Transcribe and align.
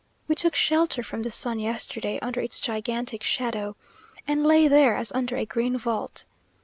We 0.27 0.33
took 0.33 0.55
shelter 0.55 1.03
from 1.03 1.21
the 1.21 1.29
sun 1.29 1.59
yesterday 1.59 2.17
under 2.23 2.39
its 2.41 2.59
gigantic 2.59 3.21
shadow, 3.21 3.75
and 4.27 4.43
lay 4.43 4.67
there 4.67 4.95
as 4.95 5.11
under 5.11 5.37
a 5.37 5.45
green 5.45 5.77
vault. 5.77 6.25